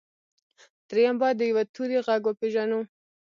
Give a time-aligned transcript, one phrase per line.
[0.89, 2.79] درېيم بايد د يوه توري غږ وپېژنو.